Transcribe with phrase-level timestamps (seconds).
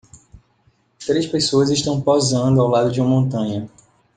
[1.05, 3.69] Três pessoas estão posando ao lado de uma montanha.